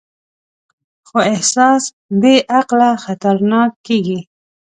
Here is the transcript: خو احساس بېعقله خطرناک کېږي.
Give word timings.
خو 1.07 1.17
احساس 1.33 1.83
بېعقله 2.21 2.91
خطرناک 3.03 3.71
کېږي. 3.87 4.19